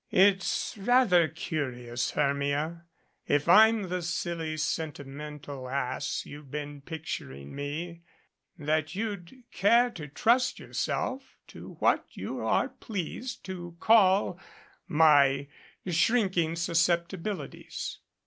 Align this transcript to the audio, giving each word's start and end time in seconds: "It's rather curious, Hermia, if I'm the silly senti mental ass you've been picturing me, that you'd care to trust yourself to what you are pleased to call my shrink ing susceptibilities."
"It's 0.09 0.79
rather 0.79 1.27
curious, 1.27 2.09
Hermia, 2.09 2.85
if 3.27 3.47
I'm 3.47 3.83
the 3.89 4.01
silly 4.01 4.57
senti 4.57 5.03
mental 5.03 5.69
ass 5.69 6.25
you've 6.25 6.49
been 6.49 6.81
picturing 6.81 7.53
me, 7.53 8.01
that 8.57 8.95
you'd 8.95 9.43
care 9.51 9.91
to 9.91 10.07
trust 10.07 10.57
yourself 10.57 11.35
to 11.49 11.73
what 11.77 12.03
you 12.17 12.39
are 12.43 12.69
pleased 12.69 13.43
to 13.43 13.77
call 13.79 14.39
my 14.87 15.47
shrink 15.87 16.35
ing 16.35 16.55
susceptibilities." 16.55 17.99